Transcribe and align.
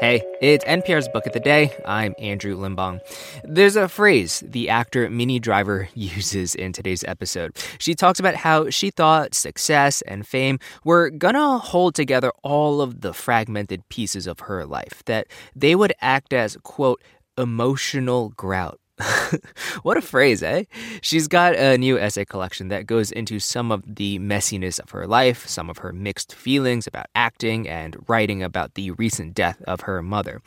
Hey, 0.00 0.22
it's 0.40 0.64
NPR's 0.64 1.08
Book 1.08 1.26
of 1.26 1.34
the 1.34 1.40
Day. 1.40 1.76
I'm 1.84 2.14
Andrew 2.18 2.56
Limbong. 2.56 3.00
There's 3.44 3.76
a 3.76 3.86
phrase 3.86 4.42
the 4.46 4.70
actor 4.70 5.10
Minnie 5.10 5.38
Driver 5.38 5.90
uses 5.94 6.54
in 6.54 6.72
today's 6.72 7.04
episode. 7.04 7.58
She 7.78 7.94
talks 7.94 8.18
about 8.18 8.34
how 8.34 8.70
she 8.70 8.88
thought 8.90 9.34
success 9.34 10.00
and 10.00 10.26
fame 10.26 10.58
were 10.84 11.10
gonna 11.10 11.58
hold 11.58 11.94
together 11.94 12.32
all 12.42 12.80
of 12.80 13.02
the 13.02 13.12
fragmented 13.12 13.86
pieces 13.90 14.26
of 14.26 14.40
her 14.40 14.64
life, 14.64 15.02
that 15.04 15.26
they 15.54 15.74
would 15.74 15.92
act 16.00 16.32
as, 16.32 16.56
quote, 16.62 17.02
emotional 17.36 18.30
grout 18.30 18.80
what 19.82 19.96
a 19.96 20.02
phrase, 20.02 20.42
eh? 20.42 20.64
She's 21.02 21.28
got 21.28 21.54
a 21.54 21.78
new 21.78 21.98
essay 21.98 22.24
collection 22.24 22.68
that 22.68 22.86
goes 22.86 23.10
into 23.12 23.38
some 23.38 23.72
of 23.72 23.82
the 23.96 24.18
messiness 24.18 24.80
of 24.80 24.90
her 24.90 25.06
life, 25.06 25.46
some 25.46 25.70
of 25.70 25.78
her 25.78 25.92
mixed 25.92 26.34
feelings 26.34 26.86
about 26.86 27.06
acting, 27.14 27.68
and 27.68 27.96
writing 28.08 28.42
about 28.42 28.74
the 28.74 28.90
recent 28.92 29.34
death 29.34 29.62
of 29.66 29.82
her 29.82 30.02
mother. 30.02 30.42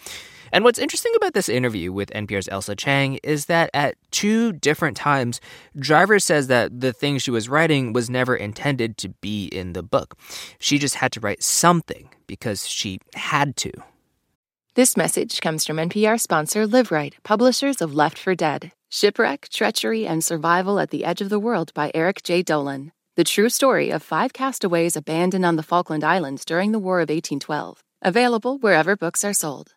And 0.51 0.63
what's 0.63 0.77
interesting 0.77 1.13
about 1.15 1.33
this 1.33 1.49
interview 1.49 1.91
with 1.91 2.11
NPR's 2.11 2.47
Ailsa 2.47 2.77
Chang 2.77 3.19
is 3.23 3.47
that 3.47 3.71
at 3.73 3.95
two 4.11 4.53
different 4.53 4.95
times, 4.95 5.41
Driver 5.77 6.19
says 6.19 6.45
that 6.47 6.79
the 6.79 6.93
thing 6.93 7.17
she 7.17 7.31
was 7.31 7.49
writing 7.49 7.91
was 7.91 8.07
never 8.07 8.35
intended 8.35 8.97
to 8.99 9.09
be 9.09 9.47
in 9.47 9.73
the 9.73 9.81
book. 9.81 10.15
She 10.59 10.77
just 10.77 10.95
had 10.95 11.11
to 11.13 11.19
write 11.19 11.41
something 11.41 12.09
because 12.27 12.67
she 12.67 12.99
had 13.15 13.55
to. 13.57 13.71
This 14.75 14.97
message 14.97 15.39
comes 15.39 15.67
from 15.67 15.77
NPR 15.77 16.19
sponsor 16.19 16.65
LiveRight, 16.65 17.21
publishers 17.21 17.79
of 17.79 17.93
Left 17.93 18.17
for 18.17 18.33
Dead 18.33 18.71
Shipwreck, 18.89 19.49
Treachery, 19.49 20.07
and 20.07 20.23
Survival 20.23 20.79
at 20.79 20.89
the 20.89 21.05
Edge 21.05 21.21
of 21.21 21.29
the 21.29 21.37
World 21.37 21.71
by 21.75 21.91
Eric 21.93 22.23
J. 22.23 22.41
Dolin. 22.41 22.89
The 23.15 23.23
true 23.23 23.49
story 23.49 23.91
of 23.91 24.01
five 24.01 24.33
castaways 24.33 24.95
abandoned 24.95 25.45
on 25.45 25.57
the 25.57 25.61
Falkland 25.61 26.03
Islands 26.03 26.43
during 26.43 26.71
the 26.71 26.79
War 26.79 27.01
of 27.01 27.09
1812. 27.09 27.83
Available 28.01 28.57
wherever 28.57 28.95
books 28.95 29.23
are 29.23 29.31
sold. 29.31 29.75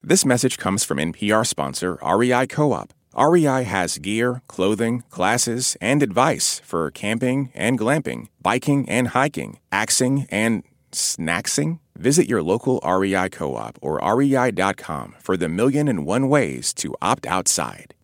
This 0.00 0.24
message 0.24 0.58
comes 0.58 0.84
from 0.84 0.98
NPR 0.98 1.44
sponsor 1.44 1.98
REI 2.00 2.46
Co 2.46 2.72
op. 2.72 2.94
REI 3.16 3.64
has 3.64 3.98
gear, 3.98 4.42
clothing, 4.46 5.02
classes, 5.10 5.76
and 5.80 6.04
advice 6.04 6.60
for 6.64 6.88
camping 6.92 7.50
and 7.52 7.80
glamping, 7.80 8.28
biking 8.40 8.88
and 8.88 9.08
hiking, 9.08 9.58
axing 9.72 10.28
and 10.30 10.62
snacksing. 10.92 11.80
Visit 11.96 12.28
your 12.28 12.42
local 12.42 12.80
REI 12.84 13.28
co 13.30 13.56
op 13.56 13.78
or 13.82 13.98
rei.com 13.98 15.16
for 15.20 15.36
the 15.36 15.48
million 15.48 15.88
and 15.88 16.06
one 16.06 16.28
ways 16.28 16.72
to 16.74 16.94
opt 17.02 17.26
outside. 17.26 17.94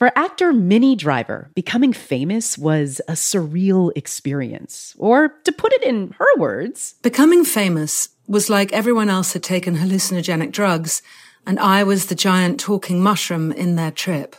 For 0.00 0.10
actor 0.16 0.54
Minnie 0.54 0.96
Driver, 0.96 1.50
becoming 1.54 1.92
famous 1.92 2.56
was 2.56 3.02
a 3.06 3.12
surreal 3.12 3.92
experience. 3.94 4.94
Or, 4.98 5.28
to 5.44 5.52
put 5.52 5.74
it 5.74 5.82
in 5.82 6.14
her 6.18 6.38
words, 6.38 6.94
becoming 7.02 7.44
famous 7.44 8.08
was 8.26 8.48
like 8.48 8.72
everyone 8.72 9.10
else 9.10 9.34
had 9.34 9.42
taken 9.42 9.76
hallucinogenic 9.76 10.52
drugs, 10.52 11.02
and 11.46 11.60
I 11.60 11.84
was 11.84 12.06
the 12.06 12.14
giant 12.14 12.58
talking 12.58 13.02
mushroom 13.02 13.52
in 13.52 13.76
their 13.76 13.90
trip. 13.90 14.36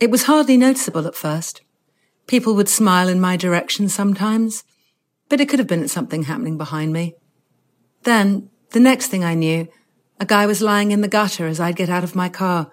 It 0.00 0.10
was 0.10 0.24
hardly 0.24 0.56
noticeable 0.56 1.06
at 1.06 1.14
first. 1.14 1.60
People 2.26 2.56
would 2.56 2.68
smile 2.68 3.08
in 3.08 3.20
my 3.20 3.36
direction 3.36 3.88
sometimes, 3.88 4.64
but 5.28 5.40
it 5.40 5.48
could 5.48 5.58
have 5.58 5.68
been 5.68 5.88
something 5.88 6.24
happening 6.24 6.58
behind 6.58 6.92
me. 6.92 7.14
Then, 8.02 8.50
the 8.70 8.80
next 8.80 9.08
thing 9.08 9.24
I 9.24 9.34
knew, 9.34 9.68
a 10.20 10.24
guy 10.24 10.46
was 10.46 10.62
lying 10.62 10.92
in 10.92 11.00
the 11.00 11.08
gutter 11.08 11.46
as 11.46 11.60
I'd 11.60 11.76
get 11.76 11.88
out 11.88 12.04
of 12.04 12.14
my 12.14 12.28
car, 12.28 12.70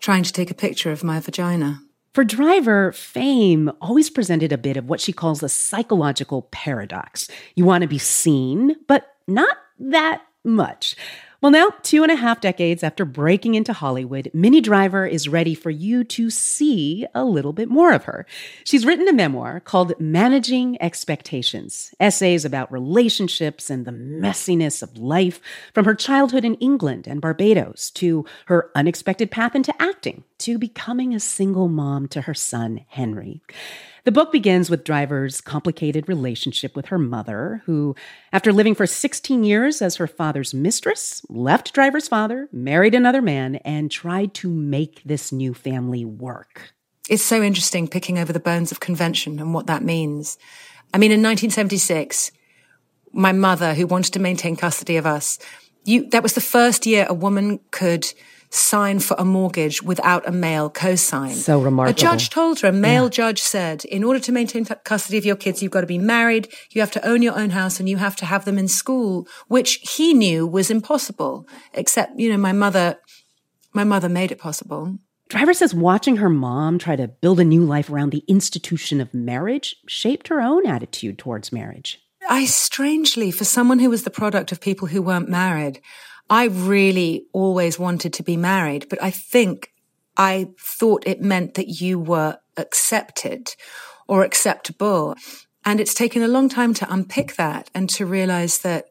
trying 0.00 0.22
to 0.22 0.32
take 0.32 0.50
a 0.50 0.54
picture 0.54 0.90
of 0.90 1.04
my 1.04 1.20
vagina. 1.20 1.80
For 2.14 2.24
Driver, 2.24 2.92
fame 2.92 3.70
always 3.80 4.10
presented 4.10 4.52
a 4.52 4.58
bit 4.58 4.76
of 4.76 4.86
what 4.86 5.00
she 5.00 5.12
calls 5.12 5.42
a 5.42 5.48
psychological 5.48 6.42
paradox. 6.50 7.28
You 7.56 7.64
want 7.64 7.82
to 7.82 7.88
be 7.88 7.98
seen, 7.98 8.76
but 8.86 9.06
not 9.26 9.56
that 9.78 10.22
much. 10.44 10.94
Well, 11.42 11.50
now, 11.50 11.70
two 11.82 12.04
and 12.04 12.12
a 12.12 12.14
half 12.14 12.40
decades 12.40 12.84
after 12.84 13.04
breaking 13.04 13.56
into 13.56 13.72
Hollywood, 13.72 14.30
Minnie 14.32 14.60
Driver 14.60 15.08
is 15.08 15.26
ready 15.26 15.56
for 15.56 15.70
you 15.70 16.04
to 16.04 16.30
see 16.30 17.04
a 17.16 17.24
little 17.24 17.52
bit 17.52 17.68
more 17.68 17.92
of 17.92 18.04
her. 18.04 18.26
She's 18.62 18.86
written 18.86 19.08
a 19.08 19.12
memoir 19.12 19.58
called 19.58 19.98
Managing 19.98 20.80
Expectations, 20.80 21.96
essays 21.98 22.44
about 22.44 22.70
relationships 22.70 23.70
and 23.70 23.84
the 23.84 23.90
messiness 23.90 24.84
of 24.84 24.96
life 24.96 25.40
from 25.74 25.84
her 25.84 25.96
childhood 25.96 26.44
in 26.44 26.54
England 26.54 27.08
and 27.08 27.20
Barbados 27.20 27.90
to 27.90 28.24
her 28.46 28.70
unexpected 28.76 29.32
path 29.32 29.56
into 29.56 29.74
acting 29.82 30.22
to 30.38 30.58
becoming 30.58 31.12
a 31.12 31.18
single 31.18 31.66
mom 31.66 32.06
to 32.06 32.20
her 32.20 32.34
son, 32.34 32.84
Henry. 32.86 33.42
The 34.04 34.10
book 34.10 34.32
begins 34.32 34.68
with 34.68 34.82
Driver's 34.82 35.40
complicated 35.40 36.08
relationship 36.08 36.74
with 36.74 36.86
her 36.86 36.98
mother, 36.98 37.62
who, 37.66 37.94
after 38.32 38.52
living 38.52 38.74
for 38.74 38.84
16 38.84 39.44
years 39.44 39.80
as 39.80 39.94
her 39.96 40.08
father's 40.08 40.52
mistress, 40.52 41.22
left 41.28 41.72
Driver's 41.72 42.08
father, 42.08 42.48
married 42.50 42.96
another 42.96 43.22
man, 43.22 43.56
and 43.56 43.92
tried 43.92 44.34
to 44.34 44.48
make 44.50 45.02
this 45.04 45.30
new 45.30 45.54
family 45.54 46.04
work. 46.04 46.72
It's 47.08 47.22
so 47.22 47.42
interesting 47.42 47.86
picking 47.86 48.18
over 48.18 48.32
the 48.32 48.40
bones 48.40 48.72
of 48.72 48.80
convention 48.80 49.38
and 49.38 49.54
what 49.54 49.68
that 49.68 49.84
means. 49.84 50.36
I 50.92 50.98
mean, 50.98 51.12
in 51.12 51.20
1976, 51.20 52.32
my 53.12 53.30
mother, 53.30 53.74
who 53.74 53.86
wanted 53.86 54.14
to 54.14 54.18
maintain 54.18 54.56
custody 54.56 54.96
of 54.96 55.06
us, 55.06 55.38
you, 55.84 56.08
that 56.10 56.24
was 56.24 56.32
the 56.32 56.40
first 56.40 56.86
year 56.86 57.06
a 57.08 57.14
woman 57.14 57.60
could 57.70 58.12
sign 58.54 59.00
for 59.00 59.16
a 59.18 59.24
mortgage 59.24 59.82
without 59.82 60.26
a 60.28 60.32
male 60.32 60.68
co-sign. 60.68 61.34
So 61.34 61.60
remarkable. 61.60 61.98
A 61.98 62.00
judge 62.00 62.30
told 62.30 62.60
her, 62.60 62.68
a 62.68 62.72
male 62.72 63.04
yeah. 63.04 63.10
judge 63.10 63.40
said, 63.40 63.84
in 63.86 64.04
order 64.04 64.20
to 64.20 64.32
maintain 64.32 64.64
custody 64.64 65.16
of 65.18 65.24
your 65.24 65.36
kids, 65.36 65.62
you've 65.62 65.72
got 65.72 65.80
to 65.80 65.86
be 65.86 65.98
married, 65.98 66.52
you 66.70 66.80
have 66.80 66.90
to 66.92 67.06
own 67.06 67.22
your 67.22 67.38
own 67.38 67.50
house, 67.50 67.80
and 67.80 67.88
you 67.88 67.96
have 67.96 68.16
to 68.16 68.26
have 68.26 68.44
them 68.44 68.58
in 68.58 68.68
school, 68.68 69.26
which 69.48 69.80
he 69.96 70.12
knew 70.12 70.46
was 70.46 70.70
impossible. 70.70 71.48
Except, 71.72 72.18
you 72.18 72.30
know, 72.30 72.36
my 72.36 72.52
mother, 72.52 72.98
my 73.72 73.84
mother 73.84 74.08
made 74.08 74.30
it 74.30 74.38
possible. 74.38 74.98
Driver 75.28 75.54
says 75.54 75.74
watching 75.74 76.16
her 76.16 76.28
mom 76.28 76.78
try 76.78 76.94
to 76.94 77.08
build 77.08 77.40
a 77.40 77.44
new 77.44 77.64
life 77.64 77.88
around 77.88 78.10
the 78.10 78.24
institution 78.28 79.00
of 79.00 79.14
marriage 79.14 79.76
shaped 79.88 80.28
her 80.28 80.42
own 80.42 80.66
attitude 80.66 81.18
towards 81.18 81.52
marriage. 81.52 81.98
I 82.28 82.44
strangely, 82.44 83.30
for 83.30 83.44
someone 83.44 83.78
who 83.78 83.88
was 83.90 84.04
the 84.04 84.10
product 84.10 84.52
of 84.52 84.60
people 84.60 84.88
who 84.88 85.00
weren't 85.00 85.28
married, 85.28 85.80
I 86.32 86.44
really 86.44 87.26
always 87.34 87.78
wanted 87.78 88.14
to 88.14 88.22
be 88.22 88.38
married, 88.38 88.86
but 88.88 89.02
I 89.02 89.10
think 89.10 89.70
I 90.16 90.48
thought 90.58 91.06
it 91.06 91.20
meant 91.20 91.52
that 91.56 91.68
you 91.68 91.98
were 91.98 92.38
accepted 92.56 93.54
or 94.08 94.24
acceptable. 94.24 95.14
And 95.66 95.78
it's 95.78 95.92
taken 95.92 96.22
a 96.22 96.28
long 96.28 96.48
time 96.48 96.72
to 96.72 96.90
unpick 96.90 97.36
that 97.36 97.68
and 97.74 97.86
to 97.90 98.06
realize 98.06 98.60
that 98.60 98.86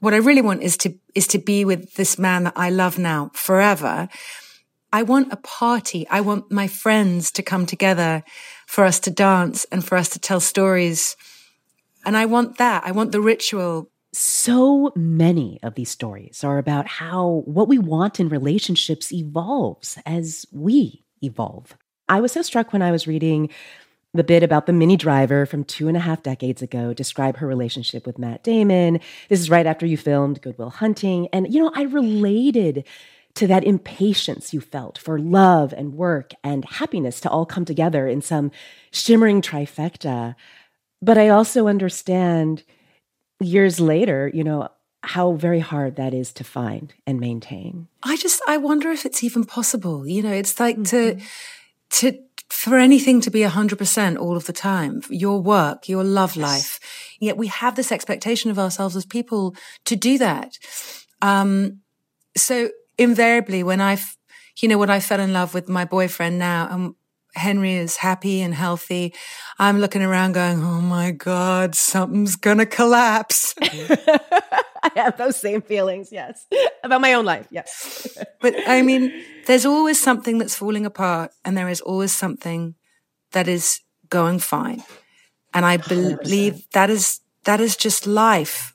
what 0.00 0.12
I 0.12 0.16
really 0.16 0.42
want 0.42 0.64
is 0.64 0.76
to, 0.78 0.92
is 1.14 1.28
to 1.28 1.38
be 1.38 1.64
with 1.64 1.94
this 1.94 2.18
man 2.18 2.42
that 2.44 2.54
I 2.56 2.70
love 2.70 2.98
now 2.98 3.30
forever. 3.32 4.08
I 4.92 5.04
want 5.04 5.32
a 5.32 5.36
party. 5.36 6.04
I 6.08 6.20
want 6.20 6.50
my 6.50 6.66
friends 6.66 7.30
to 7.30 7.44
come 7.44 7.64
together 7.64 8.24
for 8.66 8.82
us 8.82 8.98
to 9.00 9.10
dance 9.12 9.64
and 9.70 9.84
for 9.84 9.96
us 9.96 10.08
to 10.08 10.18
tell 10.18 10.40
stories. 10.40 11.16
And 12.04 12.16
I 12.16 12.26
want 12.26 12.58
that. 12.58 12.82
I 12.84 12.90
want 12.90 13.12
the 13.12 13.20
ritual 13.20 13.91
so 14.12 14.92
many 14.94 15.58
of 15.62 15.74
these 15.74 15.90
stories 15.90 16.44
are 16.44 16.58
about 16.58 16.86
how 16.86 17.42
what 17.46 17.68
we 17.68 17.78
want 17.78 18.20
in 18.20 18.28
relationships 18.28 19.12
evolves 19.12 19.98
as 20.04 20.46
we 20.52 21.04
evolve. 21.22 21.76
I 22.08 22.20
was 22.20 22.32
so 22.32 22.42
struck 22.42 22.72
when 22.72 22.82
I 22.82 22.90
was 22.90 23.06
reading 23.06 23.48
the 24.14 24.24
bit 24.24 24.42
about 24.42 24.66
the 24.66 24.74
Minnie 24.74 24.98
Driver 24.98 25.46
from 25.46 25.64
two 25.64 25.88
and 25.88 25.96
a 25.96 26.00
half 26.00 26.22
decades 26.22 26.60
ago 26.60 26.92
describe 26.92 27.38
her 27.38 27.46
relationship 27.46 28.06
with 28.06 28.18
Matt 28.18 28.42
Damon. 28.42 29.00
This 29.30 29.40
is 29.40 29.48
right 29.48 29.64
after 29.64 29.86
you 29.86 29.96
filmed 29.96 30.42
Good 30.42 30.58
Will 30.58 30.68
Hunting. 30.68 31.28
And, 31.32 31.52
you 31.52 31.60
know, 31.60 31.72
I 31.74 31.84
related 31.84 32.84
to 33.34 33.46
that 33.46 33.64
impatience 33.64 34.52
you 34.52 34.60
felt 34.60 34.98
for 34.98 35.18
love 35.18 35.72
and 35.72 35.94
work 35.94 36.34
and 36.44 36.66
happiness 36.66 37.20
to 37.20 37.30
all 37.30 37.46
come 37.46 37.64
together 37.64 38.06
in 38.06 38.20
some 38.20 38.50
shimmering 38.90 39.40
trifecta. 39.40 40.34
But 41.00 41.16
I 41.16 41.30
also 41.30 41.66
understand 41.66 42.62
years 43.42 43.80
later, 43.80 44.30
you 44.32 44.44
know, 44.44 44.68
how 45.02 45.32
very 45.32 45.60
hard 45.60 45.96
that 45.96 46.14
is 46.14 46.32
to 46.34 46.44
find 46.44 46.94
and 47.06 47.18
maintain. 47.18 47.88
I 48.02 48.16
just 48.16 48.40
I 48.46 48.56
wonder 48.56 48.90
if 48.90 49.04
it's 49.04 49.24
even 49.24 49.44
possible. 49.44 50.06
You 50.06 50.22
know, 50.22 50.32
it's 50.32 50.60
like 50.60 50.76
mm-hmm. 50.76 51.18
to 51.18 52.10
to 52.10 52.18
for 52.52 52.76
anything 52.76 53.20
to 53.22 53.30
be 53.30 53.40
100% 53.40 54.18
all 54.18 54.36
of 54.36 54.44
the 54.44 54.52
time, 54.52 55.02
your 55.08 55.40
work, 55.40 55.88
your 55.88 56.04
love 56.04 56.36
life. 56.36 56.78
Yet 57.18 57.38
we 57.38 57.46
have 57.46 57.76
this 57.76 57.90
expectation 57.90 58.50
of 58.50 58.58
ourselves 58.58 58.94
as 58.94 59.06
people 59.06 59.56
to 59.86 59.96
do 59.96 60.18
that. 60.18 60.58
Um, 61.22 61.80
so 62.36 62.68
invariably 62.98 63.62
when 63.62 63.80
I, 63.80 63.98
you 64.60 64.68
know, 64.68 64.76
when 64.76 64.90
I 64.90 65.00
fell 65.00 65.18
in 65.18 65.32
love 65.32 65.54
with 65.54 65.70
my 65.70 65.86
boyfriend 65.86 66.38
now 66.38 66.68
and 66.70 66.94
Henry 67.34 67.74
is 67.74 67.96
happy 67.96 68.42
and 68.42 68.54
healthy. 68.54 69.14
I'm 69.58 69.80
looking 69.80 70.02
around 70.02 70.32
going, 70.32 70.62
Oh 70.62 70.80
my 70.80 71.10
God, 71.10 71.74
something's 71.74 72.36
going 72.36 72.58
to 72.58 72.66
collapse. 72.66 73.54
I 73.62 74.90
have 74.96 75.16
those 75.16 75.36
same 75.36 75.62
feelings, 75.62 76.10
yes, 76.10 76.46
about 76.82 77.00
my 77.00 77.14
own 77.14 77.24
life, 77.24 77.46
yes. 77.50 78.18
but 78.40 78.54
I 78.66 78.82
mean, 78.82 79.12
there's 79.46 79.64
always 79.64 80.00
something 80.00 80.38
that's 80.38 80.56
falling 80.56 80.84
apart 80.84 81.30
and 81.44 81.56
there 81.56 81.68
is 81.68 81.80
always 81.80 82.12
something 82.12 82.74
that 83.30 83.48
is 83.48 83.80
going 84.08 84.40
fine. 84.40 84.82
And 85.54 85.64
I 85.64 85.76
believe 85.76 86.54
100%. 86.54 86.70
that 86.72 86.90
is, 86.90 87.20
that 87.44 87.60
is 87.60 87.76
just 87.76 88.06
life. 88.06 88.74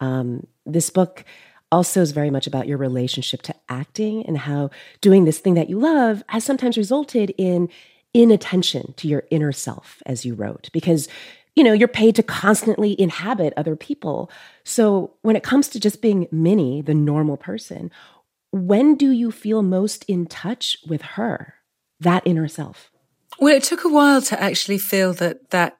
Um, 0.00 0.46
this 0.64 0.90
book 0.90 1.24
also 1.74 2.00
is 2.00 2.12
very 2.12 2.30
much 2.30 2.46
about 2.46 2.66
your 2.66 2.78
relationship 2.78 3.42
to 3.42 3.54
acting 3.68 4.24
and 4.26 4.38
how 4.38 4.70
doing 5.00 5.24
this 5.24 5.38
thing 5.38 5.54
that 5.54 5.68
you 5.68 5.78
love 5.78 6.22
has 6.28 6.44
sometimes 6.44 6.76
resulted 6.76 7.34
in 7.36 7.68
inattention 8.14 8.94
to 8.96 9.08
your 9.08 9.24
inner 9.30 9.52
self, 9.52 10.02
as 10.06 10.24
you 10.24 10.34
wrote, 10.34 10.70
because 10.72 11.08
you 11.56 11.62
know, 11.62 11.72
you're 11.72 11.86
paid 11.86 12.16
to 12.16 12.22
constantly 12.22 13.00
inhabit 13.00 13.54
other 13.56 13.76
people. 13.76 14.28
So 14.64 15.14
when 15.22 15.36
it 15.36 15.44
comes 15.44 15.68
to 15.68 15.78
just 15.78 16.02
being 16.02 16.26
Minnie, 16.32 16.82
the 16.82 16.94
normal 16.94 17.36
person, 17.36 17.92
when 18.50 18.96
do 18.96 19.10
you 19.10 19.30
feel 19.30 19.62
most 19.62 20.04
in 20.08 20.26
touch 20.26 20.76
with 20.88 21.02
her, 21.02 21.54
that 22.00 22.26
inner 22.26 22.48
self? 22.48 22.90
Well, 23.38 23.54
it 23.54 23.62
took 23.62 23.84
a 23.84 23.88
while 23.88 24.20
to 24.22 24.40
actually 24.40 24.78
feel 24.78 25.12
that 25.14 25.50
that 25.50 25.78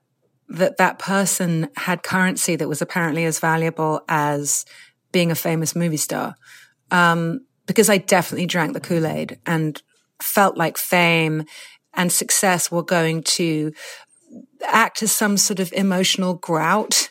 that 0.49 0.77
that 0.77 0.99
person 0.99 1.69
had 1.77 2.03
currency 2.03 2.55
that 2.55 2.69
was 2.69 2.83
apparently 2.83 3.25
as 3.25 3.39
valuable 3.39 4.05
as 4.09 4.65
being 5.15 5.31
a 5.31 5.37
famous 5.37 5.77
movie 5.77 5.97
star. 5.97 6.35
Um, 6.91 7.47
because 7.67 7.89
I 7.89 7.99
definitely 7.99 8.47
drank 8.47 8.75
the 8.75 8.81
Kool 8.81 9.07
Aid 9.07 9.39
and 9.47 9.81
felt 10.21 10.59
like 10.59 10.77
fame 10.77 11.45
and 11.95 12.11
success 12.11 12.71
were 12.71 12.83
going 12.83 13.23
to 13.23 13.73
act 14.67 15.03
as 15.05 15.13
some 15.13 15.37
sort 15.37 15.61
of 15.61 15.73
emotional 15.73 16.35
grout 16.35 17.11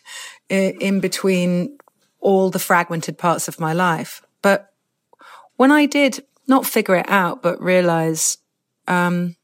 in 0.49 0.99
between 0.99 1.77
all 2.19 2.49
the 2.49 2.59
fragmented 2.59 3.17
parts 3.17 3.47
of 3.47 3.59
my 3.59 3.71
life. 3.71 4.21
But 4.41 4.67
when 5.55 5.71
I 5.71 5.85
did 5.85 6.23
not 6.45 6.65
figure 6.65 6.95
it 6.95 7.09
out, 7.09 7.41
but 7.41 7.61
realize, 7.61 8.37
um, 8.85 9.37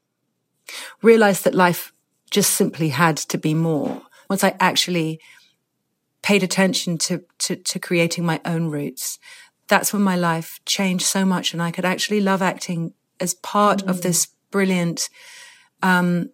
realize 1.02 1.42
that 1.42 1.54
life 1.54 1.92
just 2.30 2.52
simply 2.52 2.90
had 2.90 3.16
to 3.16 3.38
be 3.38 3.54
more. 3.54 4.02
Once 4.28 4.44
I 4.44 4.54
actually 4.60 5.18
paid 6.22 6.42
attention 6.42 6.98
to, 6.98 7.24
to, 7.38 7.56
to 7.56 7.78
creating 7.78 8.24
my 8.24 8.40
own 8.44 8.66
roots, 8.66 9.18
that's 9.68 9.92
when 9.92 10.02
my 10.02 10.16
life 10.16 10.60
changed 10.66 11.04
so 11.04 11.24
much 11.24 11.52
and 11.52 11.62
I 11.62 11.70
could 11.70 11.84
actually 11.84 12.20
love 12.20 12.42
acting 12.42 12.92
as 13.20 13.34
part 13.34 13.84
mm. 13.84 13.88
of 13.88 14.02
this 14.02 14.28
brilliant, 14.50 15.08
um, 15.82 16.30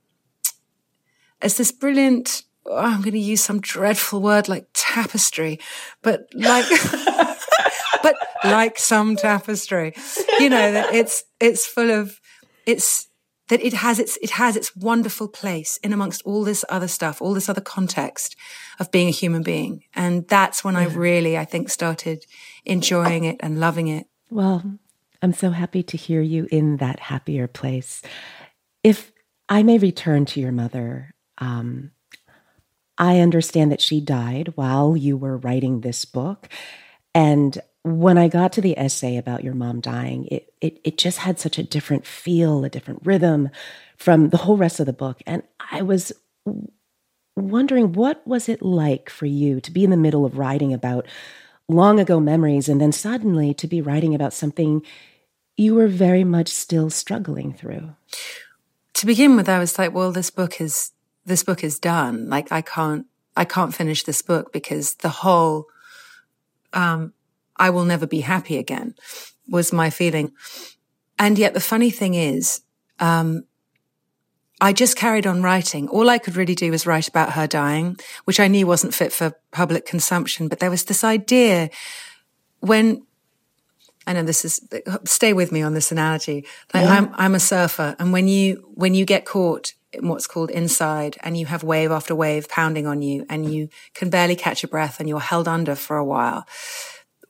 as 1.43 1.57
this 1.57 1.71
brilliant, 1.71 2.43
oh, 2.65 2.77
I'm 2.77 3.01
going 3.03 3.13
to 3.13 3.19
use 3.19 3.43
some 3.43 3.61
dreadful 3.61 4.21
word 4.21 4.49
like 4.49 4.67
tapestry, 4.73 5.61
but 6.03 6.27
like, 6.35 6.67
but 8.03 8.17
like 8.43 8.79
some 8.79 9.17
tapestry, 9.17 9.95
you 10.39 10.49
know, 10.49 10.73
that 10.73 10.95
it's, 10.95 11.25
it's 11.39 11.67
full 11.67 11.91
of, 11.91 12.21
it's, 12.65 13.09
that 13.49 13.61
it 13.61 13.73
has 13.75 13.99
its, 13.99 14.19
it 14.23 14.31
has 14.31 14.57
its 14.57 14.75
wonderful 14.75 15.29
place 15.29 15.79
in 15.83 15.93
amongst 15.93 16.23
all 16.23 16.45
this 16.45 16.65
other 16.69 16.89
stuff, 16.89 17.23
all 17.23 17.35
this 17.35 17.49
other 17.49 17.61
context 17.61 18.37
of 18.79 18.91
being 18.91 19.09
a 19.09 19.13
human 19.13 19.43
being. 19.43 19.85
And 19.95 20.27
that's 20.29 20.65
when 20.65 20.75
yeah. 20.75 20.81
I 20.81 20.85
really, 20.87 21.39
I 21.39 21.45
think, 21.45 21.71
started 21.71 22.27
enjoying 22.65 23.25
it 23.25 23.37
and 23.41 23.61
loving 23.61 23.89
it. 23.89 24.07
Well, 24.31 24.63
I'm 25.23 25.33
so 25.33 25.51
happy 25.51 25.83
to 25.85 25.97
hear 25.97 26.21
you 26.21 26.49
in 26.51 26.79
that 26.79 27.01
happier 27.01 27.47
place. 27.47 28.03
If 28.83 29.13
I 29.49 29.63
may 29.63 29.79
return 29.79 30.25
to 30.27 30.41
your 30.41 30.53
mother, 30.53 31.15
um, 31.39 31.93
I 32.99 33.21
understand 33.21 33.73
that 33.73 33.81
she 33.81 34.01
died 34.01 34.53
while 34.57 34.97
you 34.97 35.17
were 35.17 35.37
writing 35.37 35.81
this 35.81 36.05
book. 36.05 36.49
And 37.15 37.59
when 37.87 38.19
I 38.19 38.27
got 38.27 38.53
to 38.55 38.61
the 38.61 38.77
essay 38.77 39.17
about 39.17 39.45
your 39.45 39.55
mom 39.55 39.81
dying, 39.81 40.27
it, 40.27 40.53
it, 40.61 40.81
it 40.83 40.99
just 40.99 41.19
had 41.19 41.39
such 41.39 41.57
a 41.57 41.63
different 41.63 42.05
feel, 42.05 42.65
a 42.65 42.69
different 42.69 43.03
rhythm 43.05 43.49
from 43.97 44.31
the 44.31 44.39
whole 44.39 44.57
rest 44.57 44.81
of 44.81 44.87
the 44.87 44.93
book. 44.93 45.23
And 45.25 45.45
I 45.71 45.83
was 45.83 46.13
wondering 47.37 47.93
what 47.93 48.27
was 48.27 48.49
it 48.49 48.61
like 48.61 49.09
for 49.09 49.27
you 49.27 49.61
to 49.61 49.71
be 49.71 49.85
in 49.85 49.91
the 49.91 49.97
middle 49.97 50.25
of 50.25 50.37
writing 50.37 50.75
about 50.75 51.07
long 51.69 52.01
ago 52.01 52.19
memories 52.19 52.69
and 52.69 52.81
then 52.81 52.91
suddenly 52.91 53.55
to 53.55 53.69
be 53.69 53.81
writing 53.81 54.17
about 54.17 54.33
something 54.33 54.83
you 55.57 55.77
were 55.77 55.87
very 55.87 56.25
much 56.25 56.49
still 56.49 56.91
struggling 56.91 57.53
through? 57.53 57.95
To 58.95 59.07
begin 59.07 59.37
with, 59.37 59.49
I 59.49 59.61
was 59.61 59.79
like, 59.79 59.95
well, 59.95 60.11
this 60.11 60.31
book 60.31 60.61
is 60.61 60.91
this 61.25 61.45
book 61.45 61.63
is 61.63 61.79
done. 61.79 62.29
Like 62.29 62.51
I 62.51 62.63
can't, 62.63 63.07
I 63.37 63.45
can't 63.45 63.75
finish 63.75 64.03
this 64.03 64.23
book 64.23 64.53
because 64.53 64.95
the 64.97 65.09
whole, 65.09 65.67
um, 66.73 67.13
I 67.59 67.71
will 67.71 67.85
never 67.85 68.07
be 68.07 68.21
happy 68.21 68.59
again 68.59 68.95
was 69.49 69.73
my 69.73 69.91
feeling. 69.91 70.33
And 71.19 71.39
yet 71.39 71.55
the 71.55 71.61
funny 71.61 71.91
thing 71.91 72.15
is, 72.15 72.61
um, 72.99 73.45
I 74.61 74.73
just 74.73 74.97
carried 74.97 75.27
on 75.27 75.43
writing. 75.43 75.89
All 75.89 76.09
I 76.09 76.19
could 76.19 76.37
really 76.37 76.55
do 76.55 76.71
was 76.71 76.87
write 76.87 77.09
about 77.09 77.33
her 77.33 77.47
dying, 77.47 77.97
which 78.25 78.41
I 78.41 78.49
knew 78.49 78.67
wasn't 78.67 78.95
fit 78.95 79.13
for 79.13 79.35
public 79.51 79.85
consumption. 79.85 80.49
But 80.49 80.61
there 80.61 80.71
was 80.71 80.85
this 80.85 81.05
idea 81.05 81.71
when 82.61 83.03
I 84.07 84.15
know 84.15 84.23
this 84.23 84.45
is 84.45 84.67
stay 85.05 85.33
with 85.33 85.53
me 85.53 85.63
on 85.63 85.75
this 85.75 85.93
analogy. 85.93 86.47
Like 86.73 86.85
yeah. 86.85 86.93
I'm 86.93 87.15
I'm 87.15 87.35
a 87.35 87.41
surfer, 87.41 87.97
and 87.99 88.13
when 88.13 88.29
you 88.29 88.71
when 88.75 88.95
you 88.95 89.05
get 89.05 89.27
caught 89.27 89.75
in 89.93 90.09
what's 90.09 90.27
called 90.27 90.51
inside 90.51 91.17
and 91.21 91.37
you 91.37 91.47
have 91.47 91.63
wave 91.63 91.91
after 91.91 92.15
wave 92.15 92.49
pounding 92.49 92.87
on 92.87 93.03
you 93.03 93.27
and 93.29 93.53
you 93.53 93.69
can 93.95 94.11
barely 94.11 94.37
catch 94.37 94.63
a 94.65 94.69
breath 94.69 95.01
and 95.01 95.09
you're 95.09 95.21
held 95.21 95.49
under 95.49 95.75
for 95.75 95.97
a 95.97 96.05
while. 96.05 96.47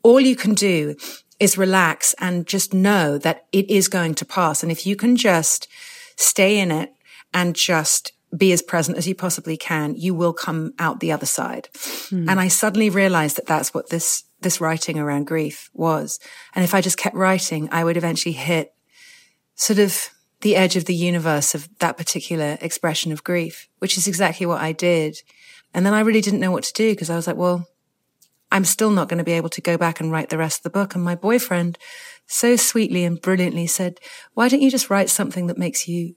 All 0.06 0.20
you 0.20 0.36
can 0.36 0.54
do 0.54 0.94
is 1.40 1.58
relax 1.58 2.14
and 2.20 2.46
just 2.46 2.72
know 2.72 3.18
that 3.18 3.46
it 3.50 3.68
is 3.68 3.88
going 3.88 4.14
to 4.14 4.24
pass. 4.24 4.62
And 4.62 4.70
if 4.70 4.86
you 4.86 4.94
can 4.94 5.16
just 5.16 5.66
stay 6.14 6.60
in 6.60 6.70
it 6.70 6.92
and 7.34 7.56
just 7.56 8.12
be 8.36 8.52
as 8.52 8.62
present 8.62 8.96
as 8.98 9.08
you 9.08 9.16
possibly 9.16 9.56
can, 9.56 9.96
you 9.96 10.14
will 10.14 10.32
come 10.32 10.74
out 10.78 11.00
the 11.00 11.10
other 11.10 11.26
side. 11.26 11.68
Hmm. 12.08 12.28
And 12.28 12.38
I 12.38 12.46
suddenly 12.46 12.88
realized 12.88 13.36
that 13.36 13.46
that's 13.46 13.74
what 13.74 13.90
this, 13.90 14.22
this 14.42 14.60
writing 14.60 14.96
around 14.96 15.26
grief 15.26 15.70
was. 15.74 16.20
And 16.54 16.62
if 16.64 16.72
I 16.72 16.80
just 16.80 16.98
kept 16.98 17.16
writing, 17.16 17.68
I 17.72 17.82
would 17.82 17.96
eventually 17.96 18.34
hit 18.34 18.72
sort 19.56 19.80
of 19.80 20.10
the 20.42 20.54
edge 20.54 20.76
of 20.76 20.84
the 20.84 20.94
universe 20.94 21.52
of 21.52 21.68
that 21.80 21.96
particular 21.96 22.58
expression 22.60 23.10
of 23.10 23.24
grief, 23.24 23.68
which 23.80 23.98
is 23.98 24.06
exactly 24.06 24.46
what 24.46 24.60
I 24.60 24.70
did. 24.70 25.18
And 25.74 25.84
then 25.84 25.94
I 25.94 26.00
really 26.00 26.20
didn't 26.20 26.38
know 26.38 26.52
what 26.52 26.62
to 26.62 26.72
do 26.72 26.92
because 26.92 27.10
I 27.10 27.16
was 27.16 27.26
like, 27.26 27.36
well, 27.36 27.66
I'm 28.56 28.64
still 28.64 28.90
not 28.90 29.10
going 29.10 29.18
to 29.18 29.24
be 29.24 29.32
able 29.32 29.50
to 29.50 29.60
go 29.60 29.76
back 29.76 30.00
and 30.00 30.10
write 30.10 30.30
the 30.30 30.38
rest 30.38 30.60
of 30.60 30.62
the 30.62 30.70
book. 30.70 30.94
And 30.94 31.04
my 31.04 31.14
boyfriend 31.14 31.76
so 32.26 32.56
sweetly 32.56 33.04
and 33.04 33.20
brilliantly 33.20 33.66
said, 33.66 34.00
why 34.32 34.48
don't 34.48 34.62
you 34.62 34.70
just 34.70 34.88
write 34.88 35.10
something 35.10 35.46
that 35.48 35.58
makes 35.58 35.86
you 35.86 36.14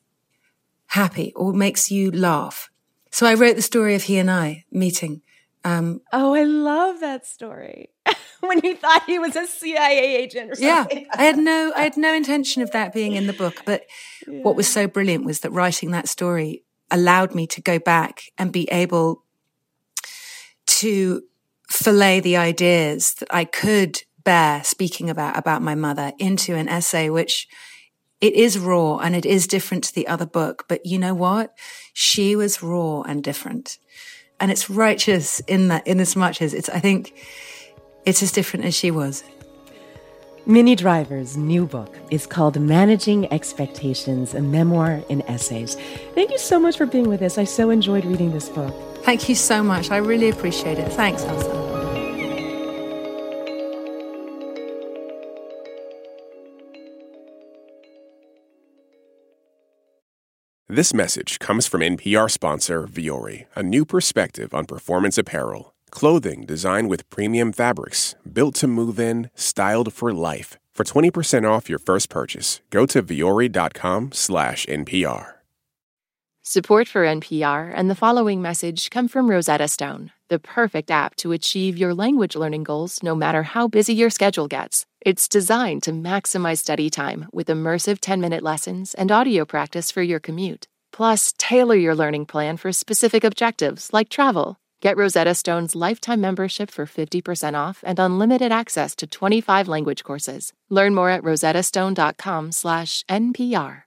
happy 0.87 1.33
or 1.35 1.51
makes 1.51 1.91
you 1.91 2.11
laugh? 2.11 2.69
So 3.11 3.27
I 3.27 3.33
wrote 3.33 3.57
the 3.57 3.61
story 3.61 3.93
of 3.93 4.03
he 4.03 4.17
and 4.17 4.31
I 4.31 4.63
meeting. 4.71 5.21
Um, 5.65 5.99
oh, 6.13 6.33
I 6.33 6.43
love 6.43 7.01
that 7.01 7.27
story. 7.27 7.89
when 8.39 8.61
you 8.63 8.77
thought 8.77 9.03
he 9.05 9.19
was 9.19 9.35
a 9.35 9.45
CIA 9.45 10.15
agent 10.15 10.51
or 10.51 10.55
something. 10.55 10.97
Yeah, 10.97 11.11
I 11.13 11.23
had 11.23 11.37
no, 11.37 11.73
I 11.75 11.81
had 11.81 11.97
no 11.97 12.13
intention 12.13 12.61
of 12.61 12.71
that 12.71 12.93
being 12.93 13.15
in 13.15 13.27
the 13.27 13.33
book. 13.33 13.63
But 13.65 13.83
yeah. 14.25 14.43
what 14.43 14.55
was 14.55 14.69
so 14.69 14.87
brilliant 14.87 15.25
was 15.25 15.41
that 15.41 15.51
writing 15.51 15.91
that 15.91 16.07
story 16.07 16.63
allowed 16.89 17.35
me 17.35 17.47
to 17.47 17.61
go 17.61 17.79
back 17.79 18.21
and 18.37 18.53
be 18.53 18.63
able 18.71 19.25
to 20.67 21.23
fillet 21.69 22.19
the 22.19 22.37
ideas 22.37 23.13
that 23.15 23.29
I 23.31 23.45
could 23.45 24.01
bear 24.23 24.63
speaking 24.63 25.09
about 25.09 25.37
about 25.37 25.61
my 25.61 25.75
mother 25.75 26.13
into 26.19 26.55
an 26.55 26.67
essay, 26.67 27.09
which 27.09 27.47
it 28.21 28.33
is 28.33 28.59
raw 28.59 28.97
and 28.97 29.15
it 29.15 29.25
is 29.25 29.47
different 29.47 29.83
to 29.85 29.95
the 29.95 30.07
other 30.07 30.25
book. 30.25 30.65
But 30.67 30.85
you 30.85 30.99
know 30.99 31.13
what? 31.13 31.55
She 31.93 32.35
was 32.35 32.61
raw 32.61 33.01
and 33.01 33.23
different. 33.23 33.77
And 34.39 34.51
it's 34.51 34.69
righteous 34.69 35.39
in 35.41 35.67
that, 35.69 35.85
in 35.87 35.99
as 35.99 36.15
much 36.15 36.41
as 36.41 36.53
it's, 36.53 36.69
I 36.69 36.79
think, 36.79 37.13
it's 38.05 38.23
as 38.23 38.31
different 38.31 38.65
as 38.65 38.75
she 38.75 38.91
was. 38.91 39.23
Minnie 40.45 40.75
Driver's 40.75 41.37
new 41.37 41.65
book 41.65 41.95
is 42.09 42.25
called 42.25 42.59
Managing 42.59 43.31
Expectations, 43.31 44.33
a 44.33 44.41
memoir 44.41 45.03
in 45.09 45.21
essays. 45.23 45.75
Thank 46.15 46.31
you 46.31 46.39
so 46.39 46.59
much 46.59 46.77
for 46.77 46.85
being 46.85 47.07
with 47.07 47.21
us. 47.21 47.37
I 47.37 47.43
so 47.43 47.69
enjoyed 47.69 48.05
reading 48.05 48.31
this 48.31 48.49
book. 48.49 48.73
Thank 49.03 49.29
you 49.29 49.35
so 49.35 49.61
much. 49.61 49.91
I 49.91 49.97
really 49.97 50.29
appreciate 50.29 50.79
it. 50.79 50.91
Thanks, 50.93 51.23
Ailsa. 51.23 51.58
This 60.71 60.93
message 60.93 61.39
comes 61.39 61.65
from 61.65 61.81
NPR 61.81 62.29
sponsor 62.29 62.83
Vuori, 62.85 63.47
a 63.55 63.63
new 63.63 63.85
perspective 63.85 64.53
on 64.53 64.65
performance 64.65 65.17
apparel. 65.17 65.73
Clothing 65.89 66.45
designed 66.45 66.91
with 66.91 67.09
premium 67.09 67.51
fabrics, 67.51 68.13
built 68.31 68.53
to 68.59 68.67
move 68.67 68.99
in, 68.99 69.31
styled 69.33 69.91
for 69.91 70.13
life. 70.13 70.59
For 70.75 70.83
20% 70.83 71.49
off 71.49 71.69
your 71.69 71.79
first 71.79 72.11
purchase, 72.11 72.61
go 72.69 72.85
to 72.85 73.01
vuori.com 73.01 74.11
slash 74.11 74.67
NPR. 74.67 75.31
Support 76.43 76.87
for 76.87 77.03
NPR 77.03 77.73
and 77.75 77.89
the 77.89 77.95
following 77.95 78.39
message 78.39 78.91
come 78.91 79.07
from 79.07 79.27
Rosetta 79.27 79.67
Stone, 79.67 80.11
the 80.27 80.37
perfect 80.37 80.91
app 80.91 81.15
to 81.15 81.31
achieve 81.31 81.79
your 81.79 81.95
language 81.95 82.35
learning 82.35 82.63
goals 82.63 83.01
no 83.01 83.15
matter 83.15 83.41
how 83.41 83.67
busy 83.67 83.95
your 83.95 84.11
schedule 84.11 84.47
gets. 84.47 84.85
It's 85.01 85.27
designed 85.27 85.83
to 85.83 85.91
maximize 85.91 86.59
study 86.59 86.89
time 86.89 87.27
with 87.31 87.47
immersive 87.47 87.99
10-minute 87.99 88.43
lessons 88.43 88.93
and 88.93 89.11
audio 89.11 89.45
practice 89.45 89.91
for 89.91 90.01
your 90.01 90.19
commute. 90.19 90.67
Plus, 90.91 91.33
tailor 91.37 91.75
your 91.75 91.95
learning 91.95 92.25
plan 92.25 92.57
for 92.57 92.71
specific 92.71 93.23
objectives 93.23 93.93
like 93.93 94.09
travel 94.09 94.57
Get 94.81 94.95
Rosetta 94.95 95.35
Stone's 95.35 95.75
lifetime 95.75 96.21
membership 96.21 96.71
for 96.71 96.85
50% 96.85 97.53
off 97.53 97.83
and 97.85 97.99
unlimited 97.99 98.53
access 98.53 98.95
to 98.95 99.07
25 99.07 99.67
language 99.67 100.05
courses. 100.05 100.53
Learn 100.69 100.95
more 100.95 101.09
at 101.09 101.21
rosettastone.com/npr. 101.23 103.83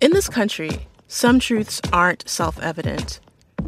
In 0.00 0.10
this 0.10 0.28
country, 0.28 0.88
some 1.06 1.38
truths 1.38 1.80
aren't 1.92 2.28
self-evident. 2.28 3.20